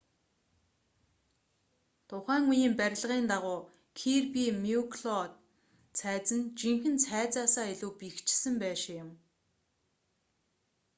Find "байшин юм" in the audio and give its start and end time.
8.63-9.09